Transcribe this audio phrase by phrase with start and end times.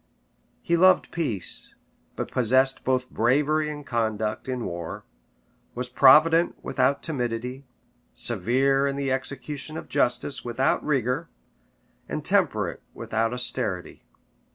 [0.63, 1.75] He loved peace,
[2.15, 5.05] but possessed both bravery and conduct in war;
[5.75, 7.67] was provident without timidity;
[8.15, 11.29] severe in the execution of justice without rigor;
[12.09, 14.03] and temperate without austerity.